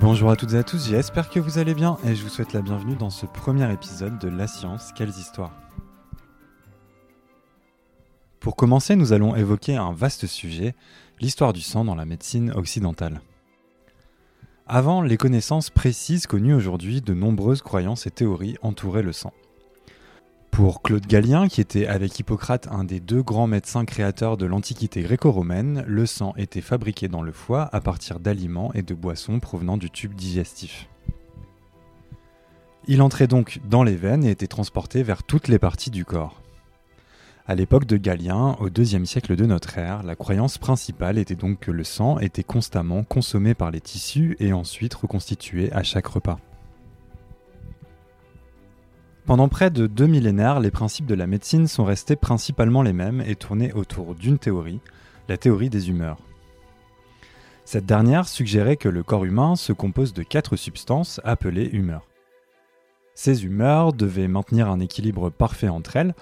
[0.00, 2.52] Bonjour à toutes et à tous, j'espère que vous allez bien et je vous souhaite
[2.52, 5.52] la bienvenue dans ce premier épisode de La science, quelles histoires
[8.38, 10.76] Pour commencer, nous allons évoquer un vaste sujet,
[11.18, 13.20] l'histoire du sang dans la médecine occidentale.
[14.68, 19.32] Avant les connaissances précises connues aujourd'hui, de nombreuses croyances et théories entouraient le sang.
[20.50, 25.02] Pour Claude Galien, qui était avec Hippocrate un des deux grands médecins créateurs de l'Antiquité
[25.02, 29.76] gréco-romaine, le sang était fabriqué dans le foie à partir d'aliments et de boissons provenant
[29.76, 30.88] du tube digestif.
[32.88, 36.42] Il entrait donc dans les veines et était transporté vers toutes les parties du corps.
[37.46, 41.60] À l'époque de Galien, au IIe siècle de notre ère, la croyance principale était donc
[41.60, 46.38] que le sang était constamment consommé par les tissus et ensuite reconstitué à chaque repas.
[49.28, 53.22] Pendant près de deux millénaires, les principes de la médecine sont restés principalement les mêmes
[53.26, 54.80] et tournés autour d'une théorie,
[55.28, 56.16] la théorie des humeurs.
[57.66, 62.06] Cette dernière suggérait que le corps humain se compose de quatre substances appelées humeurs.
[63.14, 66.14] Ces humeurs devaient maintenir un équilibre parfait entre elles.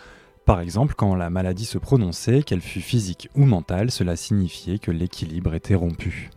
[0.44, 4.90] Par exemple, quand la maladie se prononçait, qu'elle fût physique ou mentale, cela signifiait que
[4.90, 6.30] l'équilibre était rompu.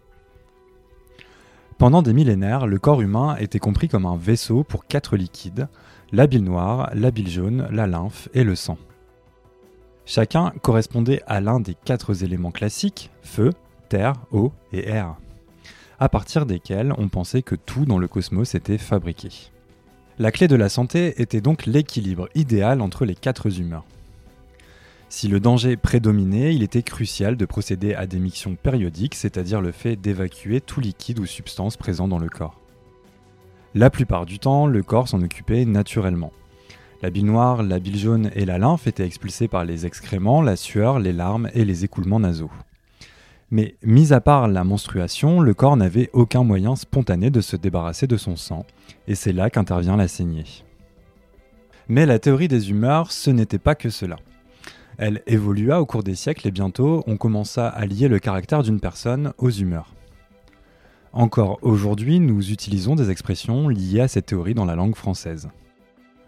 [1.79, 5.67] Pendant des millénaires, le corps humain était compris comme un vaisseau pour quatre liquides,
[6.11, 8.77] la bile noire, la bile jaune, la lymphe et le sang.
[10.05, 13.51] Chacun correspondait à l'un des quatre éléments classiques, feu,
[13.89, 15.15] terre, eau et air,
[15.99, 19.29] à partir desquels on pensait que tout dans le cosmos était fabriqué.
[20.17, 23.85] La clé de la santé était donc l'équilibre idéal entre les quatre humeurs.
[25.09, 29.71] Si le danger prédominait, il était crucial de procéder à des mictions périodiques, c'est-à-dire le
[29.71, 32.58] fait d'évacuer tout liquide ou substance présent dans le corps.
[33.75, 36.31] La plupart du temps, le corps s'en occupait naturellement.
[37.03, 40.55] La bile noire, la bile jaune et la lymphe étaient expulsées par les excréments, la
[40.55, 42.51] sueur, les larmes et les écoulements nasaux.
[43.51, 48.07] Mais mis à part la menstruation, le corps n'avait aucun moyen spontané de se débarrasser
[48.07, 48.65] de son sang,
[49.07, 50.65] et c'est là qu'intervient la saignée.
[51.87, 54.17] Mais la théorie des humeurs, ce n'était pas que cela.
[54.97, 58.79] Elle évolua au cours des siècles et bientôt on commença à lier le caractère d'une
[58.79, 59.93] personne aux humeurs.
[61.11, 65.49] Encore aujourd'hui, nous utilisons des expressions liées à cette théorie dans la langue française.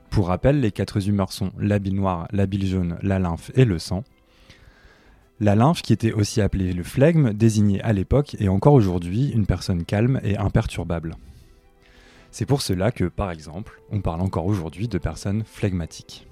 [0.09, 3.63] Pour rappel, les quatre humeurs sont la bile noire, la bile jaune, la lymphe et
[3.63, 4.03] le sang.
[5.39, 9.45] La lymphe, qui était aussi appelée le flegme, désignait à l'époque et encore aujourd'hui une
[9.45, 11.15] personne calme et imperturbable.
[12.31, 16.27] C'est pour cela que, par exemple, on parle encore aujourd'hui de personnes flegmatiques.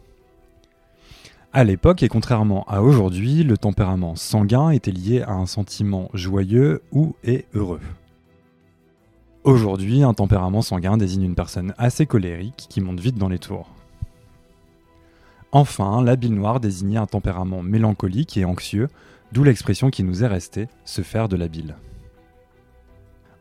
[1.54, 6.82] À l'époque, et contrairement à aujourd'hui, le tempérament sanguin était lié à un sentiment joyeux
[6.92, 7.82] ou et heureux.
[9.46, 13.70] Aujourd'hui, un tempérament sanguin désigne une personne assez colérique qui monte vite dans les tours.
[15.54, 18.90] Enfin, la bile noire désignait un tempérament mélancolique et anxieux,
[19.32, 21.78] d'où l'expression qui nous est restée, se faire de la bile.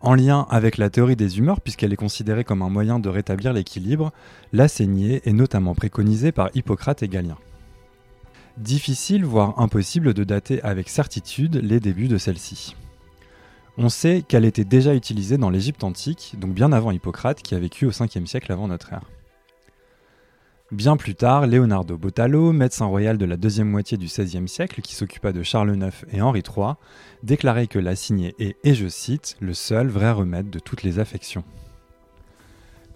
[0.00, 3.52] En lien avec la théorie des humeurs, puisqu'elle est considérée comme un moyen de rétablir
[3.52, 4.12] l'équilibre,
[4.52, 7.38] la saignée est notamment préconisée par Hippocrate et Galien.
[8.56, 12.76] Difficile, voire impossible de dater avec certitude les débuts de celle-ci.
[13.80, 17.60] On sait qu'elle était déjà utilisée dans l'Égypte antique, donc bien avant Hippocrate qui a
[17.60, 19.04] vécu au 5e siècle avant notre ère.
[20.72, 24.96] Bien plus tard, Leonardo Bottalo, médecin royal de la deuxième moitié du XVIe siècle qui
[24.96, 26.72] s'occupa de Charles IX et Henri III,
[27.22, 30.98] déclarait que la signée est, et je cite, le seul vrai remède de toutes les
[30.98, 31.44] affections.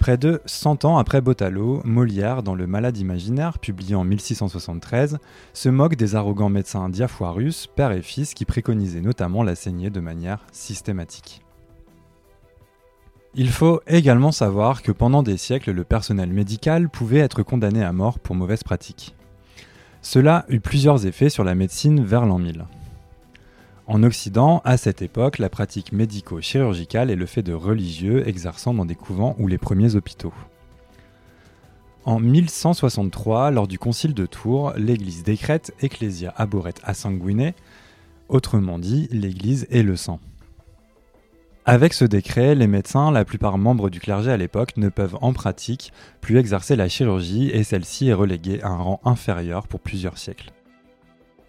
[0.03, 5.19] Près de 100 ans après Bottalo, Molière, dans Le Malade imaginaire, publié en 1673,
[5.53, 10.01] se moque des arrogants médecins Diafoirus, père et fils, qui préconisaient notamment la saignée de
[10.01, 11.43] manière systématique.
[13.37, 17.93] Il faut également savoir que pendant des siècles, le personnel médical pouvait être condamné à
[17.93, 19.15] mort pour mauvaise pratique.
[20.01, 22.65] Cela eut plusieurs effets sur la médecine vers l'an 1000.
[23.89, 28.85] En Occident, à cette époque, la pratique médico-chirurgicale est le fait de religieux exerçant dans
[28.85, 30.33] des couvents ou les premiers hôpitaux.
[32.05, 37.53] En 1163, lors du concile de Tours, l'Église décrète Ecclesia aboret a sanguine,
[38.29, 40.21] autrement dit, l'Église est le sang.
[41.65, 45.33] Avec ce décret, les médecins, la plupart membres du clergé à l'époque, ne peuvent en
[45.33, 50.19] pratique plus exercer la chirurgie et celle-ci est reléguée à un rang inférieur pour plusieurs
[50.19, 50.53] siècles.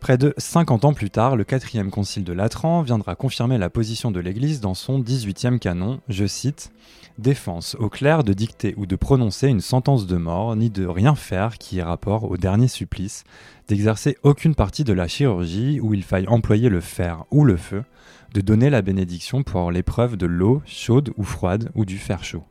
[0.04, 4.12] Près de 50 ans plus tard, le quatrième concile de Latran viendra confirmer la position
[4.12, 6.74] de l'Église dans son 18e canon, je cite,
[7.20, 11.16] Défense au clerc de dicter ou de prononcer une sentence de mort, ni de rien
[11.16, 13.24] faire qui ait rapport au dernier supplice,
[13.70, 17.86] d'exercer aucune partie de la chirurgie où il faille employer le fer ou le feu,
[18.34, 22.44] de donner la bénédiction pour l'épreuve de l'eau chaude ou froide ou du fer chaud.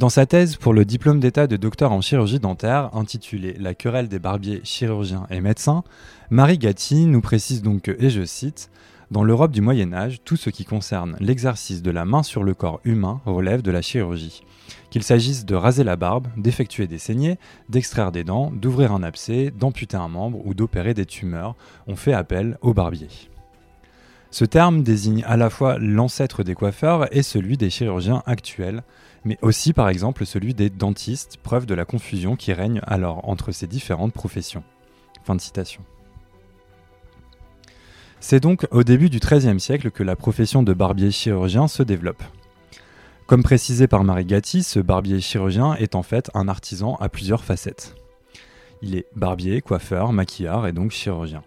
[0.00, 4.08] Dans sa thèse pour le diplôme d'état de docteur en chirurgie dentaire, intitulée La querelle
[4.08, 5.84] des barbiers, chirurgiens et médecins,
[6.30, 8.70] Marie Gatti nous précise donc que, et je cite,
[9.10, 12.54] Dans l'Europe du Moyen Âge, tout ce qui concerne l'exercice de la main sur le
[12.54, 14.42] corps humain relève de la chirurgie.
[14.88, 17.36] Qu'il s'agisse de raser la barbe, d'effectuer des saignées,
[17.68, 21.56] d'extraire des dents, d'ouvrir un abcès, d'amputer un membre ou d'opérer des tumeurs,
[21.86, 23.08] on fait appel au barbier.
[24.30, 28.84] Ce terme désigne à la fois l'ancêtre des coiffeurs et celui des chirurgiens actuels,
[29.24, 33.50] mais aussi par exemple celui des dentistes, preuve de la confusion qui règne alors entre
[33.50, 34.62] ces différentes professions.
[38.20, 42.22] C'est donc au début du XIIIe siècle que la profession de barbier chirurgien se développe.
[43.26, 47.44] Comme précisé par Marie Gatti, ce barbier chirurgien est en fait un artisan à plusieurs
[47.44, 47.94] facettes.
[48.82, 51.42] Il est barbier, coiffeur, maquilleur et donc chirurgien.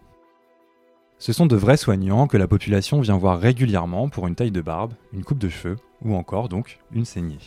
[1.26, 4.60] Ce sont de vrais soignants que la population vient voir régulièrement pour une taille de
[4.60, 7.40] barbe, une coupe de cheveux ou encore donc une saignée.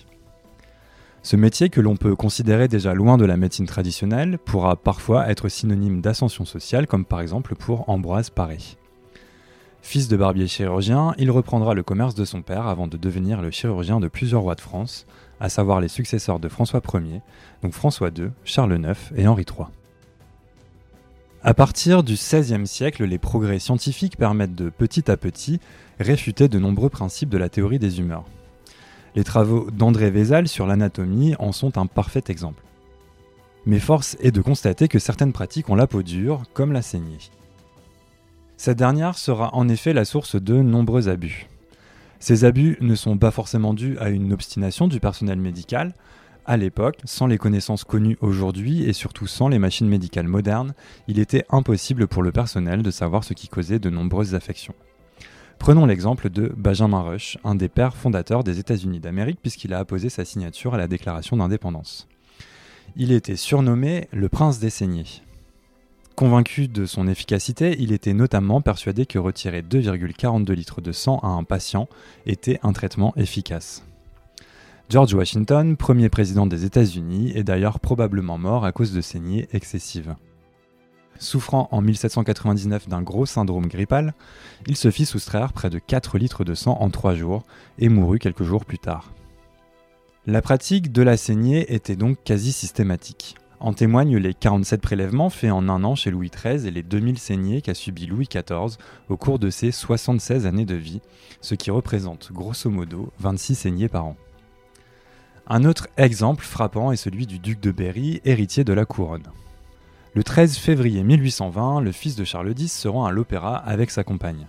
[1.23, 5.51] Ce métier que l'on peut considérer déjà loin de la médecine traditionnelle pourra parfois être
[5.51, 8.57] synonyme d'ascension sociale comme par exemple pour Ambroise Paré.
[9.83, 13.51] Fils de barbier chirurgien, il reprendra le commerce de son père avant de devenir le
[13.51, 15.07] chirurgien de plusieurs rois de France,
[15.39, 17.21] à savoir les successeurs de François Ier,
[17.63, 19.67] donc François II, Charles IX et Henri III.
[21.47, 25.61] À partir du XVIe siècle, les progrès scientifiques permettent de petit à petit
[26.01, 28.25] réfuter de nombreux principes de la théorie des humeurs.
[29.15, 32.65] Les travaux d'André Vézal sur l'anatomie en sont un parfait exemple.
[33.65, 37.31] Mais force est de constater que certaines pratiques ont la peau dure, comme la saignée.
[38.57, 41.47] Cette dernière sera en effet la source de nombreux abus.
[42.19, 45.95] Ces abus ne sont pas forcément dus à une obstination du personnel médical.
[46.49, 50.75] À l'époque, sans les connaissances connues aujourd'hui et surtout sans les machines médicales modernes,
[51.09, 54.77] il était impossible pour le personnel de savoir ce qui causait de nombreuses affections.
[55.59, 60.09] Prenons l'exemple de Benjamin Rush, un des pères fondateurs des États-Unis d'Amérique puisqu'il a apposé
[60.09, 62.07] sa signature à la déclaration d'indépendance.
[62.95, 65.23] Il était surnommé le prince des saignés.
[66.15, 71.29] Convaincu de son efficacité, il était notamment persuadé que retirer 2,42 litres de sang à
[71.29, 71.89] un patient
[72.25, 73.86] était un traitement efficace.
[74.89, 80.15] George Washington, premier président des États-Unis, est d'ailleurs probablement mort à cause de saignées excessives.
[81.19, 84.15] Souffrant en 1799 d'un gros syndrome grippal,
[84.69, 87.43] il se fit soustraire près de 4 litres de sang en 3 jours
[87.81, 89.13] et mourut quelques jours plus tard.
[90.25, 93.35] La pratique de la saignée était donc quasi systématique.
[93.59, 97.19] En témoignent les 47 prélèvements faits en un an chez Louis XIII et les 2000
[97.19, 98.77] saignées qu'a subi Louis XIV
[99.09, 101.01] au cours de ses 76 années de vie,
[101.41, 104.17] ce qui représente grosso modo 26 saignées par an.
[105.49, 109.23] Un autre exemple frappant est celui du duc de Berry, héritier de la couronne.
[110.15, 114.03] Le 13 février 1820, le fils de Charles X se rend à l'opéra avec sa
[114.03, 114.49] compagne.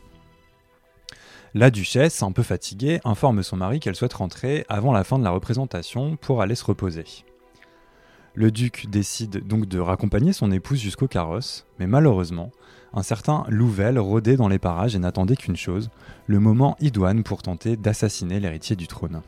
[1.54, 5.24] La duchesse, un peu fatiguée, informe son mari qu'elle souhaite rentrer avant la fin de
[5.24, 7.06] la représentation pour aller se reposer.
[8.34, 12.52] Le duc décide donc de raccompagner son épouse jusqu'au carrosse, mais malheureusement,
[12.94, 15.92] un certain Louvel rôdait dans les parages et n'attendait qu'une chose,
[16.26, 19.22] le moment idoine pour tenter d'assassiner l'héritier du trône.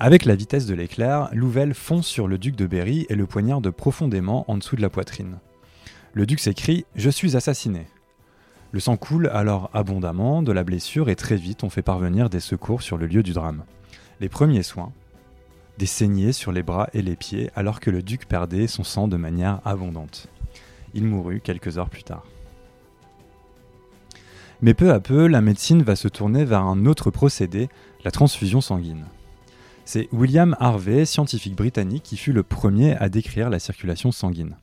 [0.00, 3.70] Avec la vitesse de l'éclair, Louvel fonce sur le duc de Berry et le poignarde
[3.70, 5.38] profondément en dessous de la poitrine.
[6.12, 7.86] Le duc s'écrie Je suis assassiné.
[8.70, 12.40] Le sang coule alors abondamment de la blessure et très vite on fait parvenir des
[12.40, 13.64] secours sur le lieu du drame.
[14.20, 14.92] Les premiers soins,
[15.78, 19.08] des saignées sur les bras et les pieds alors que le duc perdait son sang
[19.08, 20.28] de manière abondante.
[20.94, 22.24] Il mourut quelques heures plus tard.
[24.60, 27.68] Mais peu à peu, la médecine va se tourner vers un autre procédé,
[28.04, 29.06] la transfusion sanguine.
[29.90, 34.58] C'est William Harvey, scientifique britannique, qui fut le premier à décrire la circulation sanguine.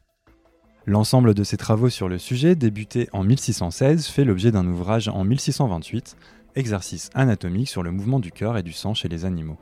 [0.86, 5.24] L'ensemble de ses travaux sur le sujet, débuté en 1616, fait l'objet d'un ouvrage en
[5.24, 6.16] 1628,
[6.56, 9.58] Exercice anatomique sur le mouvement du cœur et du sang chez les animaux.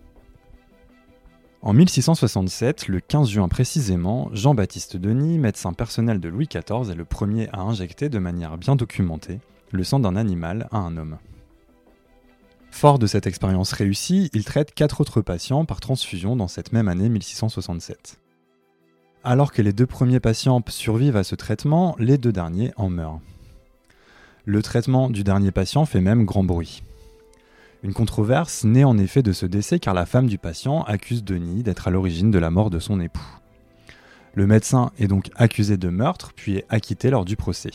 [1.62, 7.06] En 1667, le 15 juin précisément, Jean-Baptiste Denis, médecin personnel de Louis XIV, est le
[7.06, 9.40] premier à injecter de manière bien documentée
[9.72, 11.20] le sang d'un animal à un homme.
[12.74, 16.88] Fort de cette expérience réussie, il traite quatre autres patients par transfusion dans cette même
[16.88, 18.20] année 1667.
[19.24, 23.22] Alors que les deux premiers patients survivent à ce traitement, les deux derniers en meurent.
[24.44, 26.84] Le traitement du dernier patient fait même grand bruit.
[27.84, 31.62] Une controverse naît en effet de ce décès car la femme du patient accuse Denis
[31.62, 33.40] d'être à l'origine de la mort de son époux.
[34.34, 37.72] Le médecin est donc accusé de meurtre puis est acquitté lors du procès.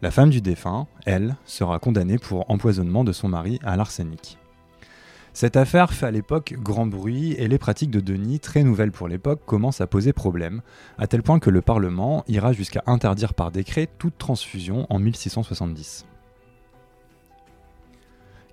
[0.00, 4.38] La femme du défunt, elle, sera condamnée pour empoisonnement de son mari à l'arsenic.
[5.32, 9.08] Cette affaire fait à l'époque grand bruit et les pratiques de Denis, très nouvelles pour
[9.08, 10.62] l'époque, commencent à poser problème,
[10.98, 16.06] à tel point que le Parlement ira jusqu'à interdire par décret toute transfusion en 1670.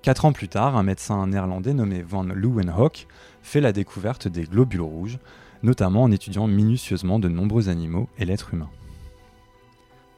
[0.01, 3.07] Quatre ans plus tard, un médecin néerlandais nommé Van Leeuwenhoek
[3.43, 5.19] fait la découverte des globules rouges,
[5.61, 8.69] notamment en étudiant minutieusement de nombreux animaux et l'être humain.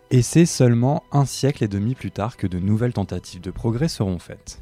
[0.09, 3.89] Et c'est seulement un siècle et demi plus tard que de nouvelles tentatives de progrès
[3.89, 4.59] seront faites.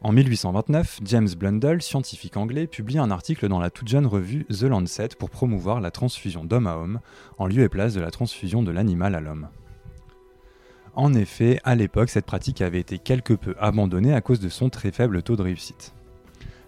[0.00, 4.62] En 1829, James Blundell, scientifique anglais, publie un article dans la toute jeune revue The
[4.62, 7.00] Lancet pour promouvoir la transfusion d'homme à homme,
[7.36, 9.48] en lieu et place de la transfusion de l'animal à l'homme.
[10.94, 14.70] En effet, à l'époque, cette pratique avait été quelque peu abandonnée à cause de son
[14.70, 15.92] très faible taux de réussite.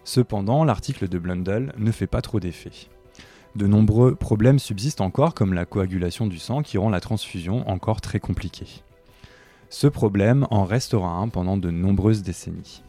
[0.05, 2.73] Cependant, l'article de Blundell ne fait pas trop d'effet.
[3.57, 8.03] De nombreux problèmes subsistent encore, comme la coagulation du sang qui rend la transfusion encore
[8.03, 8.83] très compliquée.
[9.71, 12.83] Ce problème en restera un pendant de nombreuses décennies.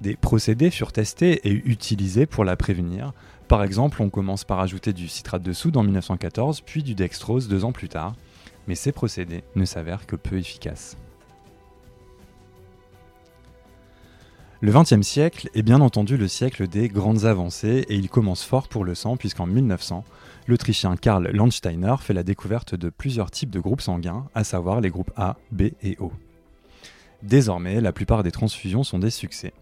[0.00, 3.12] Des procédés furent testés et utilisés pour la prévenir.
[3.46, 7.46] Par exemple, on commence par ajouter du citrate de soude en 1914, puis du dextrose
[7.46, 8.14] deux ans plus tard,
[8.66, 10.96] mais ces procédés ne s'avèrent que peu efficaces.
[14.64, 18.66] Le XXe siècle est bien entendu le siècle des grandes avancées et il commence fort
[18.66, 20.04] pour le sang puisqu'en 1900,
[20.46, 24.88] l'Autrichien Karl Landsteiner fait la découverte de plusieurs types de groupes sanguins, à savoir les
[24.88, 26.12] groupes A, B et O.
[27.22, 29.52] Désormais, la plupart des transfusions sont des succès.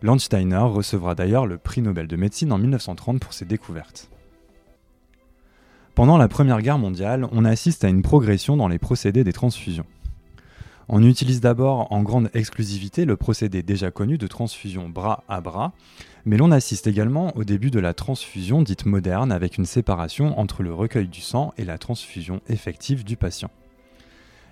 [0.00, 4.10] Landsteiner recevra d'ailleurs le prix Nobel de médecine en 1930 pour ses découvertes.
[5.96, 9.86] Pendant la Première Guerre mondiale, on assiste à une progression dans les procédés des transfusions.
[10.94, 15.72] On utilise d'abord en grande exclusivité le procédé déjà connu de transfusion bras à bras,
[16.26, 20.62] mais l'on assiste également au début de la transfusion dite moderne avec une séparation entre
[20.62, 23.50] le recueil du sang et la transfusion effective du patient.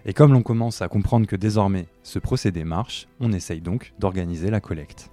[0.07, 4.49] Et comme l'on commence à comprendre que désormais ce procédé marche, on essaye donc d'organiser
[4.49, 5.11] la collecte.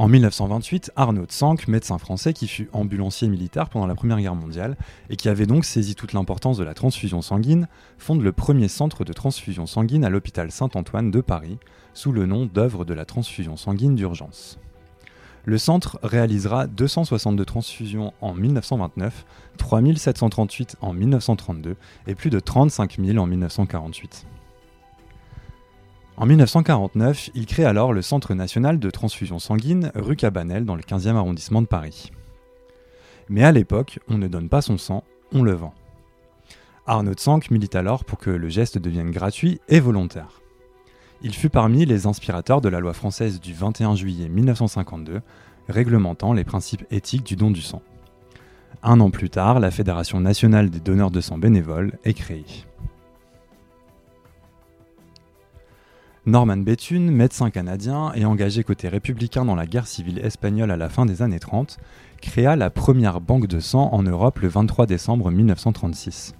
[0.00, 4.78] En 1928, Arnaud Tsank, médecin français qui fut ambulancier militaire pendant la Première Guerre mondiale
[5.10, 9.04] et qui avait donc saisi toute l'importance de la transfusion sanguine, fonde le premier centre
[9.04, 11.58] de transfusion sanguine à l'hôpital Saint-Antoine de Paris,
[11.92, 14.58] sous le nom d'œuvre de la transfusion sanguine d'urgence.
[15.44, 19.26] Le centre réalisera 262 transfusions en 1929,
[19.58, 21.76] 3738 en 1932
[22.06, 24.24] et plus de 35 000 en 1948.
[26.20, 30.82] En 1949, il crée alors le Centre national de transfusion sanguine rue Cabanel dans le
[30.82, 32.12] 15e arrondissement de Paris.
[33.30, 35.72] Mais à l'époque, on ne donne pas son sang, on le vend.
[36.86, 40.42] Arnaud Sank milite alors pour que le geste devienne gratuit et volontaire.
[41.22, 45.22] Il fut parmi les inspirateurs de la loi française du 21 juillet 1952,
[45.70, 47.80] réglementant les principes éthiques du don du sang.
[48.82, 52.66] Un an plus tard, la Fédération nationale des donneurs de sang bénévoles est créée.
[56.26, 60.90] Norman Bethune, médecin canadien et engagé côté républicain dans la guerre civile espagnole à la
[60.90, 61.78] fin des années 30,
[62.20, 66.34] créa la première banque de sang en Europe le 23 décembre 1936.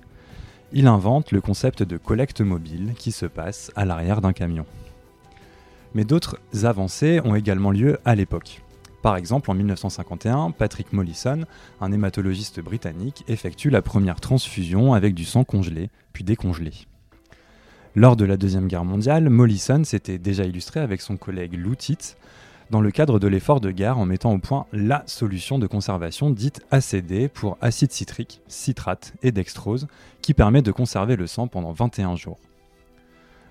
[0.75, 4.67] Il invente le concept de collecte mobile qui se passe à l'arrière d'un camion.
[5.95, 8.61] Mais d'autres avancées ont également lieu à l'époque.
[9.01, 11.47] Par exemple, en 1951, Patrick Mollison,
[11.81, 16.73] un hématologiste britannique, effectue la première transfusion avec du sang congelé, puis décongelé.
[17.97, 21.75] Lors de la Deuxième Guerre mondiale, Mollison s'était déjà illustré avec son collègue Lou
[22.71, 26.31] dans le cadre de l'effort de guerre en mettant au point la solution de conservation
[26.31, 29.89] dite ACD pour acide citrique, citrate et dextrose
[30.23, 32.39] qui permet de conserver le sang pendant 21 jours.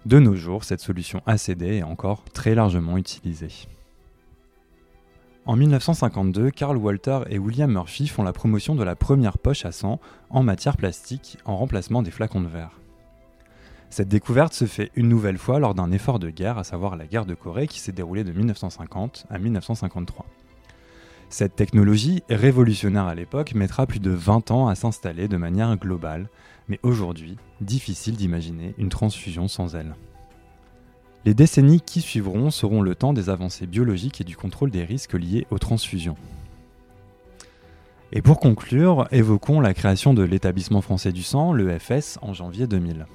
[0.06, 3.68] De nos jours, cette solution ACD est encore très largement utilisée.
[5.46, 9.74] En 1952, Carl Walter et William Murphy font la promotion de la première poche à
[9.74, 12.79] sang en matière plastique en remplacement des flacons de verre.
[13.90, 17.08] Cette découverte se fait une nouvelle fois lors d'un effort de guerre, à savoir la
[17.08, 20.26] guerre de Corée qui s'est déroulée de 1950 à 1953.
[21.30, 26.30] Cette technologie, révolutionnaire à l'époque, mettra plus de 20 ans à s'installer de manière globale,
[26.68, 29.96] mais aujourd'hui, difficile d'imaginer une transfusion sans elle.
[31.26, 35.14] Les décennies qui suivront seront le temps des avancées biologiques et du contrôle des risques
[35.14, 36.16] liés aux transfusions.
[38.12, 43.06] Et pour conclure, évoquons la création de l'établissement français du sang, l'EFS, en janvier 2000.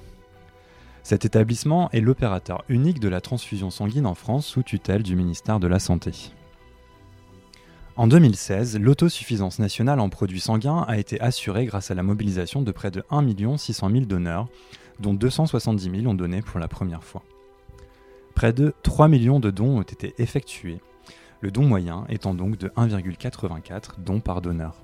[1.05, 5.59] Cet établissement est l'opérateur unique de la transfusion sanguine en France sous tutelle du ministère
[5.59, 6.31] de la Santé.
[7.95, 12.71] En 2016, l'autosuffisance nationale en produits sanguins a été assurée grâce à la mobilisation de
[12.71, 14.47] près de 1 600 000 donneurs,
[14.99, 17.21] dont 270 000 ont donné pour la première fois.
[18.33, 20.79] Près de 3 millions de dons ont été effectués,
[21.39, 24.81] le don moyen étant donc de 1,84 dons par donneur.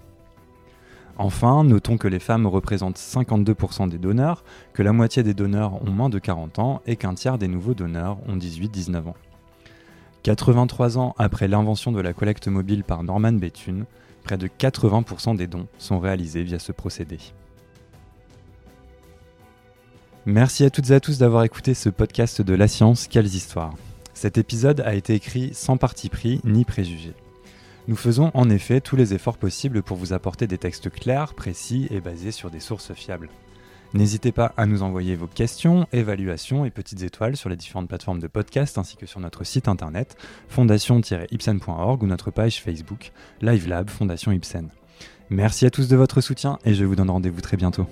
[1.18, 5.92] Enfin, notons que les femmes représentent 52% des donneurs, que la moitié des donneurs ont
[5.92, 9.16] moins de 40 ans et qu'un tiers des nouveaux donneurs ont 18-19 ans.
[10.24, 13.86] 83 ans après l'invention de la collecte mobile par Norman Bethune,
[14.24, 17.18] près de 80% des dons sont réalisés via ce procédé.
[20.26, 23.74] Merci à toutes et à tous d'avoir écouté ce podcast de La Science, quelles histoires?
[24.14, 27.14] Cet épisode a été écrit sans parti pris ni préjugé.
[27.88, 31.88] Nous faisons en effet tous les efforts possibles pour vous apporter des textes clairs, précis
[31.90, 33.30] et basés sur des sources fiables.
[33.94, 38.20] N'hésitez pas à nous envoyer vos questions, évaluations et petites étoiles sur les différentes plateformes
[38.20, 40.16] de podcast ainsi que sur notre site internet
[40.48, 43.12] fondation-ipsen.org ou notre page Facebook
[43.42, 44.70] LiveLab Fondation Ipsen.
[45.30, 47.86] Merci à tous de votre soutien et je vous donne rendez-vous très bientôt.